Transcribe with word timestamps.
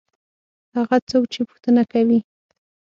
هغه 0.77 0.97
څوک 1.09 1.23
چې 1.33 1.39
پوښتنه 1.49 1.81
کوي. 1.91 2.19